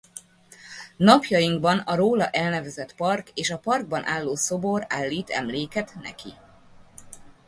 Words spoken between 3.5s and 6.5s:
parkban álló szobor állít emléket neki.